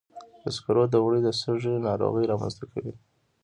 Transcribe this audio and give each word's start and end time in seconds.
د 0.41 0.43
سکرو 0.55 0.83
دوړې 0.93 1.19
د 1.23 1.29
سږي 1.41 1.73
ناروغۍ 1.87 2.23
رامنځته 2.31 2.65
کوي. 2.71 2.93